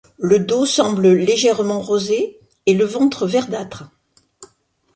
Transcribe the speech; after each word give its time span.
Le 0.17 0.39
dos 0.39 0.65
semble 0.65 1.09
légèrement 1.09 1.79
rosé 1.79 2.39
et 2.65 2.73
le 2.73 2.85
ventre 2.85 3.27
verdâtre. 3.27 3.91